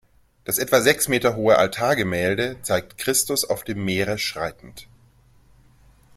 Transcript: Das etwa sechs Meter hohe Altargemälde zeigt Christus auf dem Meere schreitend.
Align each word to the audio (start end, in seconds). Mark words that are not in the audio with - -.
Das 0.45 0.57
etwa 0.57 0.81
sechs 0.81 1.07
Meter 1.09 1.35
hohe 1.35 1.59
Altargemälde 1.59 2.57
zeigt 2.63 2.97
Christus 2.97 3.45
auf 3.47 3.63
dem 3.63 3.85
Meere 3.85 4.17
schreitend. 4.17 4.87